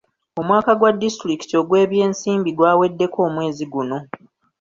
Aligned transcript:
Omwaka 0.39 0.71
gwa 0.79 0.91
disitulikiti 0.99 1.53
ogw'ebyensimbi 1.61 2.49
gwaweddeko 2.57 3.17
omwezi 3.27 3.65
guno. 3.73 3.97